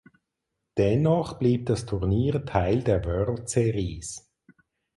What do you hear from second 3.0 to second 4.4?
World Series.